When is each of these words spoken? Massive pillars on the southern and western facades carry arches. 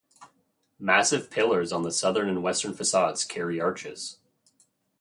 Massive 0.79 1.29
pillars 1.29 1.71
on 1.71 1.83
the 1.83 1.91
southern 1.91 2.27
and 2.27 2.41
western 2.41 2.73
facades 2.73 3.23
carry 3.23 3.61
arches. 3.61 4.17